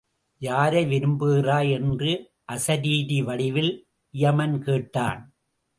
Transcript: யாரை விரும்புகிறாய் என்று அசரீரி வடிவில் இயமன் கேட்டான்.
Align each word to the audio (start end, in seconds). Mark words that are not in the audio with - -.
யாரை 0.41 0.81
விரும்புகிறாய் 0.85 1.69
என்று 1.69 2.11
அசரீரி 2.51 3.19
வடிவில் 3.23 3.73
இயமன் 4.13 4.57
கேட்டான். 4.59 5.21